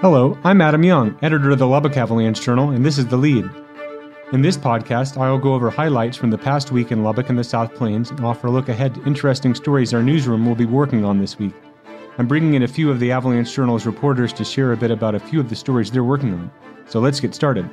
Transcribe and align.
Hello, 0.00 0.38
I'm 0.44 0.62
Adam 0.62 0.82
Young, 0.82 1.14
editor 1.20 1.50
of 1.50 1.58
the 1.58 1.66
Lubbock 1.66 1.94
Avalanche 1.98 2.40
Journal, 2.40 2.70
and 2.70 2.82
this 2.82 2.96
is 2.96 3.06
The 3.06 3.18
Lead. 3.18 3.44
In 4.32 4.40
this 4.40 4.56
podcast, 4.56 5.20
I 5.20 5.30
will 5.30 5.36
go 5.36 5.52
over 5.52 5.68
highlights 5.68 6.16
from 6.16 6.30
the 6.30 6.38
past 6.38 6.72
week 6.72 6.90
in 6.90 7.04
Lubbock 7.04 7.28
and 7.28 7.38
the 7.38 7.44
South 7.44 7.74
Plains 7.74 8.10
and 8.10 8.24
offer 8.24 8.46
a 8.46 8.50
look 8.50 8.70
ahead 8.70 8.94
to 8.94 9.04
interesting 9.04 9.54
stories 9.54 9.92
our 9.92 10.02
newsroom 10.02 10.46
will 10.46 10.54
be 10.54 10.64
working 10.64 11.04
on 11.04 11.18
this 11.18 11.38
week. 11.38 11.52
I'm 12.16 12.26
bringing 12.26 12.54
in 12.54 12.62
a 12.62 12.66
few 12.66 12.90
of 12.90 12.98
the 12.98 13.12
Avalanche 13.12 13.54
Journal's 13.54 13.84
reporters 13.84 14.32
to 14.32 14.42
share 14.42 14.72
a 14.72 14.76
bit 14.78 14.90
about 14.90 15.14
a 15.14 15.20
few 15.20 15.38
of 15.38 15.50
the 15.50 15.54
stories 15.54 15.90
they're 15.90 16.02
working 16.02 16.32
on. 16.32 16.50
So 16.88 16.98
let's 16.98 17.20
get 17.20 17.34
started. 17.34 17.68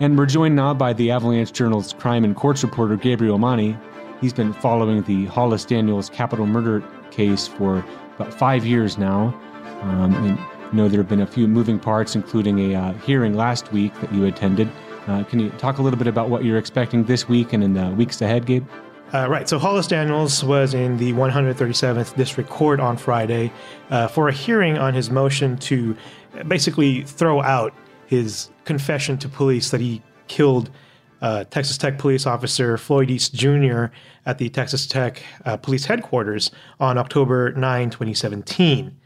And 0.00 0.18
we're 0.18 0.26
joined 0.26 0.56
now 0.56 0.74
by 0.74 0.94
the 0.94 1.12
Avalanche 1.12 1.52
Journal's 1.52 1.92
crime 1.92 2.24
and 2.24 2.34
courts 2.34 2.64
reporter 2.64 2.96
Gabriel 2.96 3.38
Monte. 3.38 3.78
He's 4.20 4.32
been 4.32 4.52
following 4.52 5.04
the 5.04 5.26
Hollis 5.26 5.64
Daniels 5.64 6.10
capital 6.10 6.46
murder 6.46 6.82
case 7.10 7.46
for 7.46 7.84
about 8.16 8.32
five 8.32 8.64
years 8.64 8.98
now. 8.98 9.38
Um, 9.82 10.14
and 10.14 10.38
know 10.72 10.88
there 10.88 11.00
have 11.00 11.08
been 11.08 11.20
a 11.20 11.26
few 11.26 11.48
moving 11.48 11.78
parts, 11.78 12.14
including 12.14 12.72
a 12.72 12.74
uh, 12.76 12.92
hearing 12.94 13.34
last 13.34 13.72
week 13.72 13.98
that 14.00 14.12
you 14.12 14.24
attended. 14.26 14.70
Uh, 15.06 15.24
can 15.24 15.38
you 15.38 15.50
talk 15.50 15.78
a 15.78 15.82
little 15.82 15.98
bit 15.98 16.08
about 16.08 16.28
what 16.28 16.44
you're 16.44 16.58
expecting 16.58 17.04
this 17.04 17.28
week 17.28 17.52
and 17.52 17.62
in 17.62 17.74
the 17.74 17.90
weeks 17.90 18.20
ahead, 18.20 18.46
Gabe? 18.46 18.66
Uh, 19.14 19.28
right. 19.28 19.48
So 19.48 19.58
Hollis 19.58 19.86
Daniels 19.86 20.42
was 20.42 20.74
in 20.74 20.96
the 20.96 21.12
137th 21.12 22.16
District 22.16 22.50
Court 22.50 22.80
on 22.80 22.96
Friday 22.96 23.52
uh, 23.90 24.08
for 24.08 24.28
a 24.28 24.32
hearing 24.32 24.78
on 24.78 24.94
his 24.94 25.10
motion 25.10 25.56
to 25.58 25.96
basically 26.48 27.02
throw 27.02 27.40
out 27.40 27.72
his 28.06 28.50
confession 28.64 29.16
to 29.18 29.28
police 29.28 29.70
that 29.70 29.80
he 29.80 30.02
killed 30.26 30.70
uh, 31.22 31.44
Texas 31.44 31.78
Tech 31.78 31.98
police 31.98 32.26
officer 32.26 32.76
Floyd 32.76 33.10
East 33.10 33.34
Jr. 33.34 33.86
at 34.24 34.38
the 34.38 34.48
Texas 34.48 34.86
Tech 34.86 35.22
uh, 35.44 35.56
police 35.56 35.86
headquarters 35.86 36.50
on 36.80 36.98
October 36.98 37.52
9, 37.52 37.90
2017. 37.90 38.96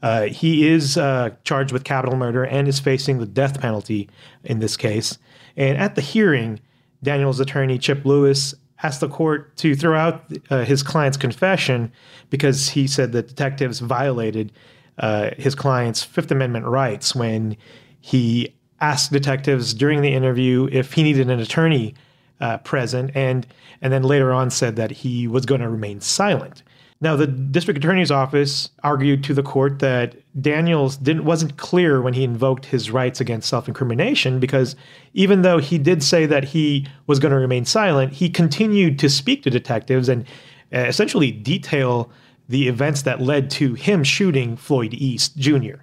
Uh, 0.00 0.22
he 0.24 0.68
is 0.68 0.96
uh, 0.96 1.30
charged 1.44 1.72
with 1.72 1.84
capital 1.84 2.16
murder 2.16 2.44
and 2.44 2.68
is 2.68 2.78
facing 2.78 3.18
the 3.18 3.26
death 3.26 3.60
penalty 3.60 4.08
in 4.44 4.60
this 4.60 4.76
case. 4.76 5.18
And 5.56 5.76
at 5.76 5.96
the 5.96 6.00
hearing, 6.00 6.60
Daniel's 7.02 7.40
attorney, 7.40 7.78
Chip 7.78 8.04
Lewis, 8.04 8.54
asked 8.82 9.00
the 9.00 9.08
court 9.08 9.56
to 9.56 9.74
throw 9.74 9.96
out 9.98 10.24
uh, 10.50 10.64
his 10.64 10.82
client's 10.82 11.16
confession 11.16 11.90
because 12.30 12.68
he 12.68 12.86
said 12.86 13.10
that 13.12 13.28
detectives 13.28 13.80
violated 13.80 14.52
uh, 14.98 15.30
his 15.36 15.54
client's 15.54 16.02
Fifth 16.02 16.30
Amendment 16.30 16.66
rights 16.66 17.14
when 17.14 17.56
he 18.00 18.54
asked 18.80 19.12
detectives 19.12 19.74
during 19.74 20.02
the 20.02 20.12
interview 20.14 20.68
if 20.70 20.92
he 20.92 21.02
needed 21.02 21.30
an 21.30 21.40
attorney 21.40 21.94
uh, 22.40 22.58
present, 22.58 23.10
and 23.14 23.46
and 23.82 23.92
then 23.92 24.02
later 24.02 24.32
on 24.32 24.50
said 24.50 24.76
that 24.76 24.90
he 24.90 25.26
was 25.26 25.46
going 25.46 25.60
to 25.60 25.68
remain 25.68 26.00
silent. 26.00 26.62
Now, 27.00 27.14
the 27.14 27.28
district 27.28 27.78
attorney's 27.78 28.10
office 28.10 28.70
argued 28.82 29.22
to 29.24 29.34
the 29.34 29.42
court 29.42 29.78
that 29.78 30.16
Daniels 30.40 30.96
didn't 30.96 31.24
wasn't 31.24 31.56
clear 31.56 32.02
when 32.02 32.14
he 32.14 32.24
invoked 32.24 32.66
his 32.66 32.90
rights 32.90 33.20
against 33.20 33.48
self-incrimination 33.48 34.40
because 34.40 34.74
even 35.14 35.42
though 35.42 35.58
he 35.58 35.78
did 35.78 36.02
say 36.02 36.26
that 36.26 36.44
he 36.44 36.86
was 37.06 37.20
going 37.20 37.32
to 37.32 37.38
remain 37.38 37.64
silent, 37.64 38.14
he 38.14 38.28
continued 38.28 38.98
to 38.98 39.08
speak 39.08 39.44
to 39.44 39.50
detectives 39.50 40.08
and 40.08 40.24
uh, 40.72 40.78
essentially 40.78 41.30
detail 41.30 42.10
the 42.48 42.66
events 42.66 43.02
that 43.02 43.20
led 43.20 43.50
to 43.50 43.74
him 43.74 44.02
shooting 44.02 44.56
Floyd 44.56 44.94
East 44.94 45.36
Jr. 45.36 45.76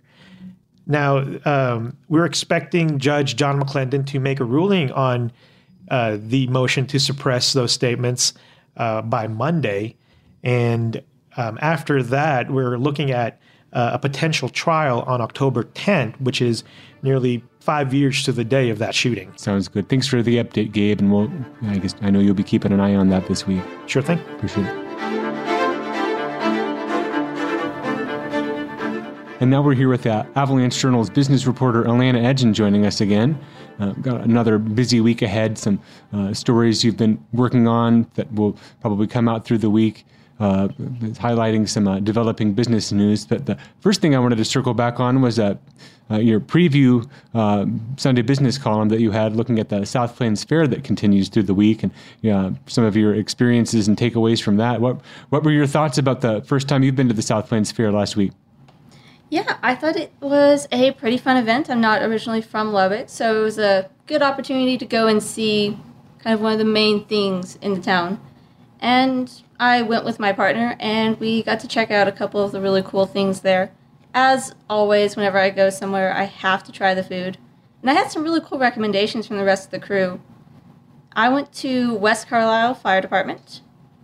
Now, 0.88 1.26
um, 1.46 1.98
we're 2.10 2.26
expecting 2.26 3.00
Judge 3.00 3.36
John 3.36 3.60
McClendon 3.60 4.06
to 4.08 4.20
make 4.20 4.40
a 4.40 4.46
ruling 4.46 4.92
on 4.92 5.32
uh, 5.90 6.18
the 6.20 6.48
motion 6.48 6.86
to 6.88 7.00
suppress 7.00 7.54
those 7.54 7.72
statements 7.72 8.34
uh, 8.78 9.02
by 9.02 9.28
Monday. 9.28 9.96
And 10.44 11.02
um, 11.38 11.58
after 11.62 12.04
that, 12.04 12.52
we're 12.52 12.78
looking 12.78 13.12
at 13.12 13.40
uh, 13.74 13.92
a 13.94 14.00
potential 14.00 14.50
trial 14.50 15.02
on 15.02 15.22
October 15.22 15.64
10th, 15.64 16.20
which 16.22 16.42
is 16.42 16.64
nearly 17.02 17.44
five 17.60 17.94
years 17.94 18.24
to 18.24 18.32
the 18.32 18.44
day 18.44 18.70
of 18.70 18.80
that 18.80 18.96
shooting. 18.96 19.34
Sounds 19.38 19.68
good. 19.68 19.90
Thanks 19.90 20.08
for 20.08 20.22
the 20.22 20.38
update, 20.38 20.72
Gabe. 20.72 21.02
And 21.02 21.12
we'll, 21.12 21.32
I 21.64 21.78
guess, 21.80 21.96
I 22.02 22.10
know 22.10 22.20
you'll 22.20 22.36
be 22.36 22.44
keeping 22.44 22.72
an 22.72 22.80
eye 22.80 22.96
on 22.96 23.10
that 23.10 23.28
this 23.28 23.46
week. 23.46 23.64
Sure 23.88 24.02
thing. 24.02 24.20
Appreciate 24.36 24.68
it. 24.68 24.85
And 29.42 29.52
now 29.52 29.62
we're 29.62 29.76
here 29.76 29.90
with 29.90 30.08
uh, 30.08 30.24
Avalanche 30.38 30.80
Journal's 30.80 31.10
business 31.10 31.46
reporter 31.46 31.84
Alana 31.84 32.24
Edgins 32.24 32.56
joining 32.56 32.86
us 32.86 33.02
again. 33.02 33.38
Uh, 33.82 33.92
got 33.94 34.22
another 34.22 34.58
busy 34.58 35.02
week 35.02 35.22
ahead. 35.22 35.58
Some 35.58 35.82
uh, 36.14 36.34
stories 36.34 36.86
you've 36.86 36.96
been 36.96 37.22
working 37.34 37.68
on 37.68 38.10
that 38.14 38.32
will 38.32 38.58
probably 38.80 39.08
come 39.08 39.28
out 39.28 39.44
through 39.44 39.58
the 39.58 39.70
week, 39.70 40.06
uh, 40.40 40.70
highlighting 41.20 41.68
some 41.68 41.86
uh, 41.86 42.00
developing 42.00 42.54
business 42.54 42.94
news. 42.94 43.26
But 43.26 43.46
the 43.46 43.58
first 43.82 44.00
thing 44.00 44.16
I 44.16 44.20
wanted 44.20 44.38
to 44.38 44.46
circle 44.46 44.74
back 44.74 45.02
on 45.02 45.22
was 45.22 45.38
uh, 45.38 45.56
your 46.10 46.40
preview 46.40 47.06
Sunday 48.00 48.22
business 48.22 48.58
column 48.58 48.88
that 48.88 49.02
you 49.02 49.12
had 49.12 49.36
looking 49.36 49.60
at 49.60 49.68
the 49.68 49.86
South 49.86 50.16
Plains 50.16 50.46
Fair 50.46 50.66
that 50.66 50.86
continues 50.86 51.28
through 51.28 51.44
the 51.44 51.54
week 51.54 51.84
and 51.84 51.92
some 52.68 52.86
of 52.86 52.96
your 52.96 53.14
experiences 53.14 53.90
and 53.90 53.98
takeaways 53.98 54.42
from 54.42 54.56
that. 54.58 54.80
What, 54.80 55.02
what 55.28 55.44
were 55.44 55.52
your 55.52 55.68
thoughts 55.68 55.98
about 55.98 56.22
the 56.22 56.42
first 56.44 56.70
time 56.70 56.84
you've 56.84 56.96
been 56.96 57.10
to 57.10 57.14
the 57.14 57.22
South 57.22 57.50
Plains 57.50 57.70
Fair 57.70 57.92
last 57.92 58.16
week? 58.16 58.32
Yeah, 59.30 59.58
I 59.64 59.76
thought 59.76 59.96
it 59.96 60.14
was 60.22 60.68
a 60.72 60.92
pretty 60.92 61.18
fun 61.18 61.38
event. 61.38 61.70
I'm 61.70 61.82
not 61.82 62.04
originally 62.04 62.42
from 62.42 62.72
Lubbock, 62.72 63.10
so 63.10 63.42
it 63.42 63.44
was 63.44 63.58
a 63.58 63.90
good 64.06 64.22
opportunity 64.22 64.78
to 64.78 64.86
go 64.86 65.08
and 65.08 65.22
see 65.22 65.78
kind 66.20 66.34
of 66.34 66.42
one 66.42 66.54
of 66.54 66.60
the 66.60 66.66
main 66.66 67.06
things 67.06 67.56
in 67.58 67.74
the 67.74 67.82
town. 67.82 68.20
And 68.80 69.32
I 69.60 69.82
went 69.82 70.06
with 70.06 70.20
my 70.20 70.32
partner, 70.32 70.76
and 70.80 71.20
we 71.20 71.42
got 71.42 71.60
to 71.62 71.68
check 71.68 71.90
out 71.90 72.08
a 72.08 72.12
couple 72.12 72.44
of 72.44 72.52
the 72.52 72.62
really 72.62 72.84
cool 72.84 73.08
things 73.08 73.42
there. 73.42 73.72
As 74.14 74.54
always, 74.70 75.16
whenever 75.16 75.40
I 75.40 75.50
go 75.50 75.70
somewhere, 75.70 76.14
I 76.14 76.24
have 76.26 76.64
to 76.66 76.72
try 76.72 76.94
the 76.94 77.04
food. 77.04 77.38
And 77.82 77.90
I 77.90 77.94
had 77.94 78.12
some 78.12 78.24
really 78.24 78.42
cool 78.42 78.60
recommendations 78.60 79.26
from 79.26 79.38
the 79.38 79.44
rest 79.44 79.66
of 79.66 79.72
the 79.72 79.86
crew. 79.86 80.22
I 81.14 81.30
went 81.30 81.52
to 81.54 81.96
West 81.96 82.28
Carlisle 82.28 82.76
Fire 82.76 83.02
Department 83.02 83.62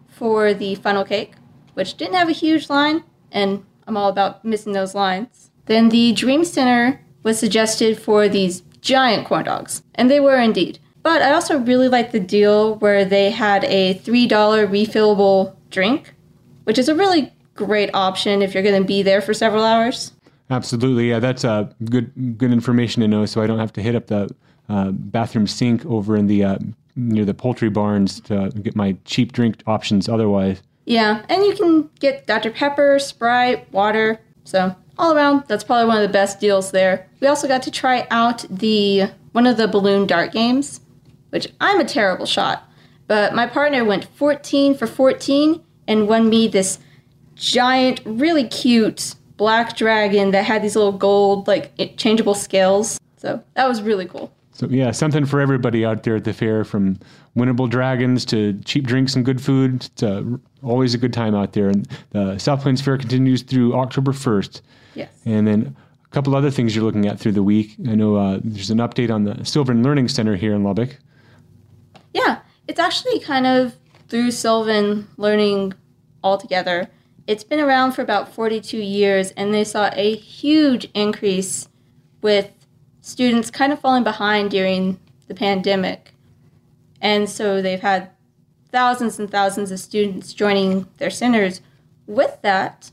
for 0.08 0.54
the 0.54 0.76
funnel 0.76 1.04
cake, 1.04 1.34
which 1.74 1.96
didn't 1.96 2.16
have 2.16 2.30
a 2.30 2.34
huge 2.34 2.70
line, 2.70 3.04
and 3.32 3.66
I'm 3.88 3.98
all 3.98 4.10
about 4.10 4.44
missing 4.46 4.74
those 4.74 4.96
lines. 4.96 5.52
Then 5.66 5.90
the 5.90 6.14
Dream 6.14 6.44
Center 6.44 7.02
was 7.24 7.40
suggested 7.40 8.00
for 8.00 8.28
these 8.28 8.62
giant 8.82 9.28
corn 9.28 9.46
dogs, 9.46 9.84
and 9.96 10.10
they 10.10 10.20
were 10.20 10.40
indeed. 10.40 10.80
But 11.04 11.22
I 11.22 11.34
also 11.34 11.58
really 11.60 11.88
liked 11.88 12.12
the 12.12 12.20
deal 12.20 12.76
where 12.76 13.06
they 13.06 13.32
had 13.32 13.64
a 13.66 13.96
$3 13.96 14.30
refillable 14.30 15.56
drink, 15.70 16.14
which 16.66 16.78
is 16.78 16.90
a 16.90 16.96
really 16.96 17.34
great 17.56 17.90
option 17.94 18.42
if 18.42 18.54
you're 18.54 18.64
going 18.64 18.82
to 18.82 18.88
be 18.88 19.02
there 19.02 19.22
for 19.22 19.34
several 19.34 19.64
hours. 19.64 20.12
Absolutely, 20.50 21.10
yeah, 21.10 21.20
that's 21.20 21.46
uh, 21.46 21.72
good 21.86 22.38
good 22.38 22.52
information 22.52 23.02
to 23.02 23.08
know, 23.08 23.26
so 23.26 23.42
I 23.42 23.48
don't 23.48 23.60
have 23.60 23.72
to 23.74 23.82
hit 23.82 23.96
up 23.96 24.08
the 24.08 24.30
uh, 24.68 24.92
bathroom 24.92 25.48
sink 25.48 25.86
over 25.86 26.18
in 26.18 26.28
the 26.28 26.44
uh, 26.44 26.58
near 26.98 27.24
the 27.24 27.34
poultry 27.34 27.70
barns 27.70 28.20
to 28.22 28.52
get 28.62 28.76
my 28.76 28.98
cheap 29.06 29.32
drink 29.32 29.64
options. 29.66 30.10
Otherwise, 30.10 30.62
yeah, 30.86 31.26
and 31.30 31.44
you 31.44 31.56
can 31.56 31.90
get 32.00 32.28
Dr. 32.28 32.52
Pepper, 32.52 33.00
Sprite, 33.00 33.72
water. 33.72 34.20
So 34.44 34.76
all 34.98 35.16
around, 35.16 35.46
that's 35.48 35.64
probably 35.64 35.88
one 35.88 35.98
of 35.98 36.08
the 36.08 36.14
best 36.14 36.40
deals 36.40 36.72
there. 36.72 37.08
We 37.20 37.28
also 37.28 37.48
got 37.48 37.64
to 37.64 37.72
try 37.72 38.08
out 38.12 38.46
the 38.50 39.12
one 39.32 39.48
of 39.48 39.58
the 39.58 39.68
balloon 39.68 40.08
dart 40.08 40.32
games, 40.32 40.82
which 41.30 41.48
I'm 41.62 41.80
a 41.80 41.86
terrible 41.86 42.26
shot, 42.26 42.70
but 43.08 43.34
my 43.34 43.48
partner 43.48 43.86
went 43.86 44.06
14 44.06 44.76
for 44.76 44.88
14 44.88 45.64
and 45.88 46.08
won 46.08 46.30
me 46.30 46.48
this 46.48 46.80
giant, 47.36 48.02
really 48.06 48.48
cute 48.48 49.16
black 49.38 49.76
dragon 49.76 50.32
that 50.32 50.46
had 50.46 50.62
these 50.62 50.76
little 50.76 50.92
gold, 50.92 51.48
like 51.48 51.72
changeable 51.98 52.36
scales. 52.36 53.00
So 53.18 53.44
that 53.54 53.68
was 53.68 53.82
really 53.82 54.06
cool. 54.06 54.32
So 54.62 54.68
yeah, 54.70 54.92
something 54.92 55.26
for 55.26 55.42
everybody 55.42 55.84
out 55.84 56.04
there 56.04 56.16
at 56.16 56.24
the 56.24 56.34
fair, 56.34 56.64
from 56.64 57.00
winnable 57.36 57.68
dragons 57.68 58.24
to 58.26 58.54
cheap 58.64 58.86
drinks 58.86 59.16
and 59.16 59.26
good 59.26 59.42
food. 59.42 59.90
It's 59.98 60.04
always 60.62 60.94
a 60.94 61.00
good 61.00 61.14
time 61.14 61.34
out 61.34 61.54
there. 61.54 61.68
And 61.68 61.88
the 62.12 62.38
South 62.38 62.62
Plains 62.62 62.80
Fair 62.80 62.96
continues 62.96 63.42
through 63.42 63.74
October 63.74 64.12
1st. 64.12 64.62
Yes. 64.94 65.10
And 65.26 65.48
then 65.48 65.76
a 66.06 66.08
couple 66.10 66.36
other 66.36 66.52
things 66.52 66.76
you're 66.76 66.86
looking 66.86 67.08
at 67.08 67.20
through 67.20 67.32
the 67.32 67.42
week. 67.42 67.76
I 67.90 67.96
know 67.96 68.18
uh, 68.18 68.40
there's 68.44 68.70
an 68.70 68.78
update 68.78 69.12
on 69.12 69.24
the 69.24 69.44
Sylvan 69.44 69.82
Learning 69.82 70.08
Center 70.08 70.36
here 70.36 70.54
in 70.54 70.64
Lubbock. 70.64 70.96
Yeah, 72.14 72.42
it's 72.68 72.80
actually 72.80 73.20
kind 73.20 73.48
of 73.48 73.74
through 74.10 74.30
Sylvan 74.30 75.08
Learning 75.18 75.74
altogether. 76.24 76.88
It's 77.26 77.44
been 77.44 77.60
around 77.60 77.94
for 77.94 78.04
about 78.04 78.32
42 78.32 78.78
years, 78.78 79.32
and 79.32 79.56
they 79.56 79.64
saw 79.64 79.90
a 79.94 80.16
huge 80.16 80.88
increase 80.94 81.68
with 82.22 82.52
students 83.02 83.52
kind 83.52 83.74
of 83.74 83.80
falling 83.80 84.04
behind 84.04 84.52
during 84.52 85.00
the 85.28 85.34
pandemic. 85.34 86.14
And 87.02 87.30
so 87.30 87.62
they've 87.62 87.80
had 87.80 88.12
thousands 88.72 89.20
and 89.20 89.30
thousands 89.30 89.72
of 89.72 89.80
students 89.80 90.34
joining 90.34 90.88
their 90.98 91.10
centers. 91.10 91.62
With 92.08 92.42
that, 92.42 92.92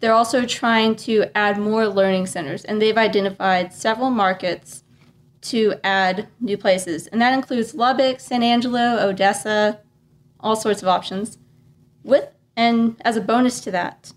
they're 0.00 0.12
also 0.12 0.46
trying 0.46 0.96
to 0.96 1.26
add 1.36 1.58
more 1.58 1.86
learning 1.86 2.26
centers, 2.26 2.64
and 2.64 2.80
they've 2.80 2.96
identified 2.96 3.72
several 3.72 4.10
markets 4.10 4.82
to 5.42 5.74
add 5.84 6.28
new 6.40 6.56
places. 6.56 7.06
And 7.08 7.20
that 7.20 7.32
includes 7.32 7.74
Lubbock, 7.74 8.20
San 8.20 8.42
Angelo, 8.42 8.98
Odessa, 9.00 9.80
all 10.40 10.56
sorts 10.56 10.82
of 10.82 10.88
options. 10.88 11.38
With 12.02 12.28
and 12.56 13.00
as 13.04 13.16
a 13.16 13.20
bonus 13.20 13.60
to 13.60 13.70
that, 13.70 14.12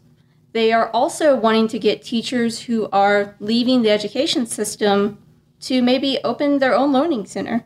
they 0.55 0.71
are 0.71 0.89
also 0.91 1.35
wanting 1.35 1.67
to 1.67 1.77
get 1.77 2.01
teachers 2.01 2.61
who 2.61 2.87
are 2.93 3.35
leaving 3.41 3.81
the 3.81 3.89
education 3.89 4.45
system 4.45 5.17
to 5.59 5.81
maybe 5.81 6.17
open 6.23 6.59
their 6.59 6.73
own 6.73 6.93
learning 6.93 7.25
center. 7.25 7.65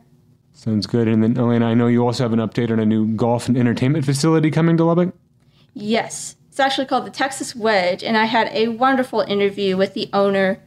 Sounds 0.54 0.88
good. 0.88 1.06
And 1.06 1.22
then, 1.22 1.38
Elena, 1.38 1.66
I 1.66 1.74
know 1.74 1.86
you 1.86 2.04
also 2.04 2.24
have 2.24 2.32
an 2.32 2.40
update 2.40 2.68
on 2.68 2.80
a 2.80 2.84
new 2.84 3.06
golf 3.14 3.46
and 3.46 3.56
entertainment 3.56 4.04
facility 4.04 4.50
coming 4.50 4.76
to 4.76 4.82
Lubbock. 4.82 5.14
Yes, 5.72 6.34
it's 6.48 6.58
actually 6.58 6.86
called 6.88 7.06
the 7.06 7.12
Texas 7.12 7.54
Wedge, 7.54 8.02
and 8.02 8.16
I 8.16 8.24
had 8.24 8.48
a 8.48 8.66
wonderful 8.66 9.20
interview 9.20 9.76
with 9.76 9.94
the 9.94 10.10
owner, 10.12 10.60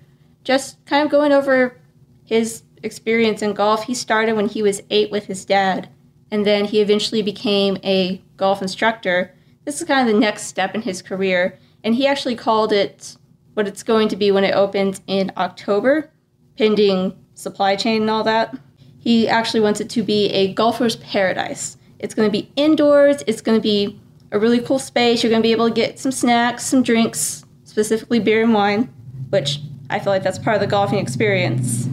just 0.45 0.83
kind 0.85 1.03
of 1.03 1.11
going 1.11 1.33
over 1.33 1.77
his 2.23 2.63
experience 2.83 3.41
in 3.41 3.51
golf. 3.51 3.83
He 3.83 3.93
started 3.93 4.37
when 4.37 4.47
he 4.47 4.63
was 4.63 4.81
eight 4.89 5.11
with 5.11 5.25
his 5.25 5.43
dad, 5.43 5.89
and 6.31 6.45
then 6.45 6.63
he 6.63 6.79
eventually 6.79 7.21
became 7.21 7.79
a 7.83 8.21
golf 8.37 8.61
instructor. 8.61 9.35
This 9.65 9.81
is 9.81 9.87
kind 9.89 10.07
of 10.07 10.13
the 10.15 10.21
next 10.21 10.43
step 10.43 10.73
in 10.73 10.83
his 10.83 11.01
career, 11.01 11.59
and 11.83 11.95
he 11.95 12.07
actually 12.07 12.35
called 12.35 12.71
it 12.71 13.17
what 13.53 13.67
it's 13.67 13.83
going 13.83 14.07
to 14.09 14.15
be 14.15 14.31
when 14.31 14.43
it 14.43 14.53
opens 14.53 15.01
in 15.07 15.31
October, 15.37 16.09
pending 16.57 17.15
supply 17.35 17.75
chain 17.75 18.01
and 18.01 18.09
all 18.09 18.23
that. 18.23 18.57
He 18.99 19.27
actually 19.27 19.59
wants 19.59 19.81
it 19.81 19.89
to 19.91 20.03
be 20.03 20.27
a 20.27 20.53
golfer's 20.53 20.95
paradise. 20.97 21.77
It's 21.99 22.13
going 22.13 22.27
to 22.27 22.31
be 22.31 22.51
indoors, 22.55 23.23
it's 23.27 23.41
going 23.41 23.57
to 23.57 23.61
be 23.61 23.99
a 24.31 24.39
really 24.39 24.59
cool 24.59 24.79
space. 24.79 25.21
You're 25.21 25.29
going 25.29 25.41
to 25.41 25.47
be 25.47 25.51
able 25.51 25.67
to 25.67 25.73
get 25.73 25.99
some 25.99 26.11
snacks, 26.11 26.65
some 26.65 26.83
drinks, 26.83 27.45
specifically 27.65 28.19
beer 28.19 28.41
and 28.43 28.53
wine, 28.53 28.93
which 29.29 29.59
I 29.89 29.99
feel 29.99 30.11
like 30.11 30.23
that's 30.23 30.39
part 30.39 30.55
of 30.55 30.61
the 30.61 30.67
golfing 30.67 30.99
experience. 30.99 31.87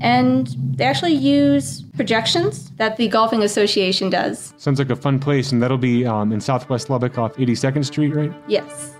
And 0.00 0.48
they 0.76 0.84
actually 0.84 1.14
use 1.14 1.82
projections 1.94 2.70
that 2.72 2.96
the 2.96 3.08
Golfing 3.08 3.42
Association 3.42 4.10
does. 4.10 4.52
Sounds 4.56 4.78
like 4.78 4.90
a 4.90 4.96
fun 4.96 5.20
place, 5.20 5.52
and 5.52 5.62
that'll 5.62 5.78
be 5.78 6.04
um, 6.04 6.32
in 6.32 6.40
Southwest 6.40 6.90
Lubbock 6.90 7.18
off 7.18 7.36
82nd 7.36 7.84
Street, 7.84 8.14
right? 8.14 8.32
Yes. 8.48 8.94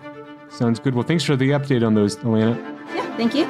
Sounds 0.53 0.79
good. 0.79 0.95
Well, 0.95 1.05
thanks 1.05 1.25
for 1.25 1.35
the 1.35 1.51
update 1.51 1.85
on 1.85 1.95
those, 1.95 2.19
Elena. 2.19 2.51
Yeah, 2.95 3.17
thank 3.17 3.35
you. 3.35 3.45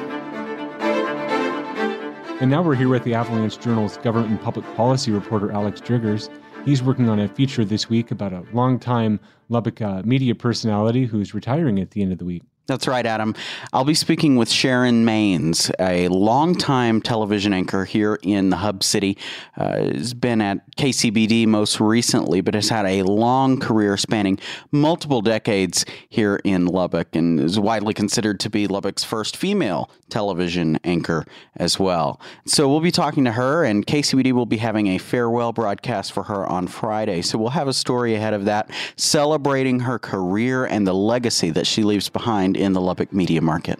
And 2.39 2.49
now 2.49 2.61
we're 2.61 2.75
here 2.75 2.89
with 2.89 3.03
the 3.03 3.13
Avalanche 3.13 3.59
Journal's 3.59 3.97
government 3.97 4.31
and 4.31 4.41
public 4.41 4.65
policy 4.75 5.11
reporter, 5.11 5.51
Alex 5.51 5.81
Driggars. 5.81 6.29
He's 6.65 6.81
working 6.81 7.09
on 7.09 7.19
a 7.19 7.27
feature 7.27 7.65
this 7.65 7.89
week 7.89 8.09
about 8.09 8.31
a 8.31 8.45
longtime 8.53 9.19
Lubbock 9.49 9.81
uh, 9.81 10.01
media 10.05 10.33
personality 10.33 11.05
who's 11.05 11.33
retiring 11.33 11.79
at 11.79 11.91
the 11.91 12.01
end 12.01 12.13
of 12.13 12.19
the 12.19 12.25
week. 12.25 12.43
That's 12.65 12.87
right, 12.87 13.05
Adam. 13.05 13.35
I'll 13.73 13.83
be 13.83 13.93
speaking 13.93 14.37
with 14.37 14.49
Sharon 14.49 15.05
Maines, 15.05 15.69
a 15.81 16.07
longtime 16.07 17.01
television 17.01 17.51
anchor 17.51 17.83
here 17.83 18.17
in 18.21 18.51
the 18.51 18.55
Hub 18.55 18.83
City. 18.83 19.17
Uh, 19.57 19.83
has 19.83 20.13
been 20.13 20.39
at 20.39 20.73
KCBD 20.77 21.45
most 21.45 21.81
recently, 21.81 22.39
but 22.39 22.53
has 22.53 22.69
had 22.69 22.85
a 22.85 23.03
long 23.03 23.59
career 23.59 23.97
spanning 23.97 24.39
multiple 24.71 25.21
decades 25.21 25.85
here 26.07 26.39
in 26.45 26.65
Lubbock 26.65 27.13
and 27.17 27.37
is 27.37 27.59
widely 27.59 27.93
considered 27.93 28.39
to 28.39 28.49
be 28.49 28.65
Lubbock's 28.65 29.03
first 29.03 29.35
female 29.35 29.91
television 30.09 30.79
anchor 30.85 31.25
as 31.57 31.77
well. 31.77 32.21
So 32.45 32.69
we'll 32.69 32.79
be 32.79 32.91
talking 32.91 33.25
to 33.25 33.33
her, 33.33 33.65
and 33.65 33.85
KCBD 33.85 34.31
will 34.31 34.45
be 34.45 34.57
having 34.57 34.87
a 34.87 34.99
farewell 34.99 35.51
broadcast 35.51 36.13
for 36.13 36.23
her 36.23 36.45
on 36.45 36.67
Friday. 36.67 37.23
So 37.23 37.37
we'll 37.37 37.49
have 37.49 37.67
a 37.67 37.73
story 37.73 38.15
ahead 38.15 38.33
of 38.33 38.45
that 38.45 38.69
celebrating 38.95 39.81
her 39.81 39.99
career 39.99 40.65
and 40.65 40.87
the 40.87 40.93
legacy 40.93 41.49
that 41.49 41.67
she 41.67 41.83
leaves 41.83 42.07
behind 42.07 42.52
in 42.55 42.73
the 42.73 42.81
Lubbock 42.81 43.11
media 43.13 43.41
market. 43.41 43.79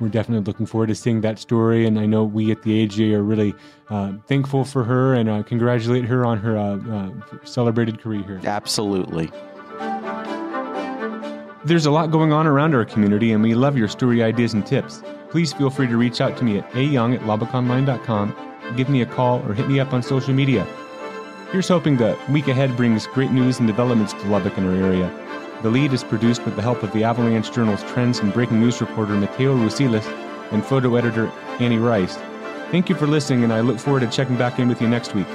We're 0.00 0.08
definitely 0.08 0.44
looking 0.44 0.66
forward 0.66 0.88
to 0.88 0.94
seeing 0.94 1.20
that 1.20 1.38
story, 1.38 1.86
and 1.86 1.98
I 1.98 2.06
know 2.06 2.24
we 2.24 2.50
at 2.50 2.62
the 2.62 2.86
AJ 2.86 3.12
are 3.12 3.22
really 3.22 3.54
uh, 3.88 4.14
thankful 4.26 4.64
for 4.64 4.82
her 4.82 5.14
and 5.14 5.28
uh, 5.28 5.42
congratulate 5.44 6.04
her 6.06 6.24
on 6.24 6.38
her 6.38 6.56
uh, 6.56 6.76
uh 6.76 7.10
celebrated 7.44 8.00
career 8.00 8.22
here. 8.24 8.40
Absolutely. 8.44 9.30
There's 11.64 11.86
a 11.86 11.92
lot 11.92 12.10
going 12.10 12.32
on 12.32 12.48
around 12.48 12.74
our 12.74 12.84
community, 12.84 13.30
and 13.30 13.42
we 13.42 13.54
love 13.54 13.76
your 13.76 13.86
story 13.86 14.22
ideas 14.24 14.54
and 14.54 14.66
tips. 14.66 15.02
Please 15.30 15.52
feel 15.52 15.70
free 15.70 15.86
to 15.86 15.96
reach 15.96 16.20
out 16.20 16.36
to 16.38 16.44
me 16.44 16.58
at 16.58 16.68
ayoung 16.72 17.14
at 17.14 17.20
lubbockonline.com, 17.20 18.34
give 18.76 18.88
me 18.88 19.02
a 19.02 19.06
call, 19.06 19.40
or 19.48 19.54
hit 19.54 19.68
me 19.68 19.78
up 19.78 19.92
on 19.92 20.02
social 20.02 20.34
media. 20.34 20.66
Here's 21.52 21.68
hoping 21.68 21.98
the 21.98 22.18
week 22.30 22.48
ahead 22.48 22.76
brings 22.76 23.06
great 23.06 23.30
news 23.30 23.60
and 23.60 23.68
developments 23.68 24.14
to 24.14 24.26
Lubbock 24.26 24.56
and 24.56 24.66
our 24.66 24.74
area. 24.74 25.08
The 25.62 25.70
lead 25.70 25.92
is 25.92 26.02
produced 26.02 26.44
with 26.44 26.56
the 26.56 26.62
help 26.62 26.82
of 26.82 26.92
the 26.92 27.04
Avalanche 27.04 27.52
Journal's 27.52 27.84
trends 27.84 28.18
and 28.18 28.32
breaking 28.32 28.58
news 28.58 28.80
reporter 28.80 29.14
Mateo 29.14 29.54
Rosiles 29.54 30.04
and 30.50 30.64
photo 30.64 30.96
editor 30.96 31.28
Annie 31.60 31.78
Rice. 31.78 32.16
Thank 32.72 32.88
you 32.88 32.96
for 32.96 33.06
listening, 33.06 33.44
and 33.44 33.52
I 33.52 33.60
look 33.60 33.78
forward 33.78 34.00
to 34.00 34.08
checking 34.08 34.36
back 34.36 34.58
in 34.58 34.68
with 34.68 34.82
you 34.82 34.88
next 34.88 35.14
week. 35.14 35.28